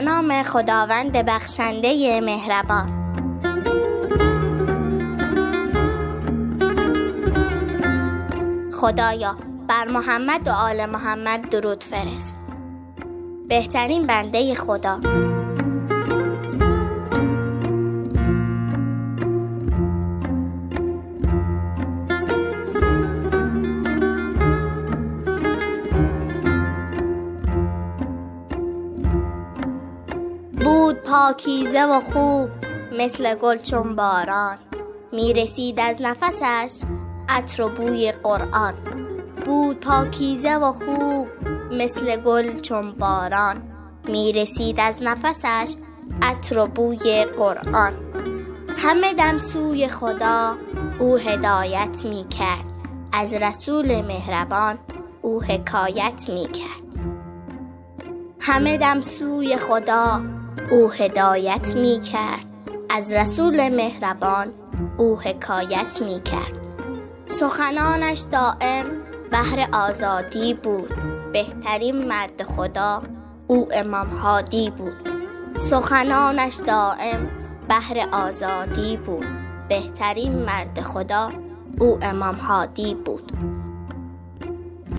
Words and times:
نام 0.00 0.42
خداوند 0.42 1.12
بخشنده 1.12 2.20
مهربان. 2.20 3.06
خدایا 8.72 9.36
بر 9.68 9.88
محمد 9.88 10.48
و 10.48 10.50
آل 10.50 10.86
محمد 10.86 11.48
درود 11.48 11.84
فرست. 11.84 12.36
بهترین 13.48 14.06
بنده 14.06 14.54
خدا. 14.54 15.00
بود 30.66 31.02
پاکیزه 31.02 31.84
و 31.84 32.00
خوب 32.00 32.50
مثل 32.98 33.34
گل 33.34 33.58
چون 33.58 33.96
باران. 33.96 34.58
می 35.12 35.32
رسید 35.32 35.80
از 35.80 36.02
نفسش 36.02 36.80
عطر 37.28 37.62
و 37.62 37.68
بوی 37.68 38.12
قرآن. 38.12 38.74
بود 39.44 39.80
پاکیزه 39.80 40.56
و 40.56 40.72
خوب 40.72 41.28
مثل 41.70 42.16
گل 42.16 42.60
چون 42.60 42.92
باران. 42.92 43.62
می 44.08 44.32
رسید 44.32 44.80
از 44.80 45.02
نفسش 45.02 45.74
عطر 46.22 46.58
و 46.58 46.66
بوی 46.66 47.24
قرآن. 47.24 47.92
همه 48.76 49.14
دم 49.14 49.38
سوی 49.38 49.88
خدا 49.88 50.54
او 50.98 51.16
هدایت 51.16 52.04
می 52.04 52.28
کرد 52.28 52.64
از 53.12 53.34
رسول 53.34 54.02
مهربان 54.02 54.78
او 55.22 55.42
حکایت 55.42 56.26
می 56.28 56.46
کرد 56.46 56.86
همه 58.40 58.76
دم 58.76 59.00
سوی 59.00 59.56
خدا 59.56 60.20
او 60.70 60.90
هدایت 60.92 61.76
می 61.76 62.00
کرد 62.00 62.46
از 62.90 63.12
رسول 63.14 63.68
مهربان 63.68 64.52
او 64.98 65.20
حکایت 65.20 66.02
می 66.02 66.22
کرد 66.22 66.66
سخنانش 67.26 68.20
دائم 68.32 68.84
بهر 69.30 69.68
آزادی 69.72 70.54
بود. 70.54 70.94
بهترین 71.32 72.04
مرد 72.08 72.42
خدا 72.42 73.02
او 73.46 73.68
امام 73.72 74.08
هادی 74.08 74.70
بود. 74.70 75.08
سخنانش 75.58 76.54
دائم 76.54 77.30
بهر 77.68 78.08
آزادی 78.12 78.96
بود. 78.96 79.26
بهترین 79.68 80.32
مرد 80.32 80.80
خدا 80.80 81.30
او 81.80 81.98
امام 82.02 82.34
هادی 82.34 82.94
بود. 82.94 83.32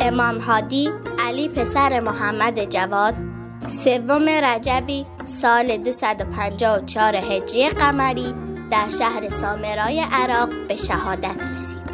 امام 0.00 0.38
هادی 0.38 0.90
علی 1.18 1.48
پسر 1.48 2.00
محمد 2.00 2.64
جواد 2.64 3.35
سوم 3.68 4.28
رجبی 4.28 5.06
سال 5.24 5.76
254 5.76 7.16
هجری 7.16 7.68
قمری 7.68 8.34
در 8.70 8.88
شهر 8.98 9.30
سامرای 9.30 10.00
عراق 10.12 10.48
به 10.68 10.76
شهادت 10.76 11.36
رسید. 11.58 11.86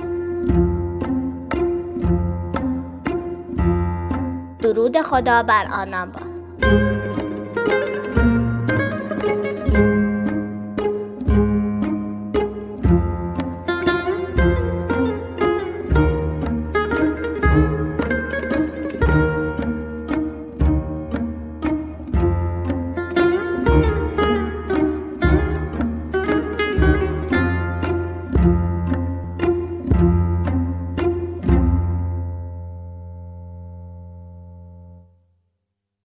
درود 4.60 5.02
خدا 5.02 5.42
بر 5.42 5.66
آنان 5.72 6.12
باد. 6.12 6.32